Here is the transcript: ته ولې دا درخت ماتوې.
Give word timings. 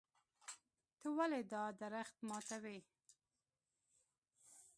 ته 0.99 1.07
ولې 1.17 1.41
دا 1.53 1.63
درخت 1.81 2.15
ماتوې. 2.27 2.79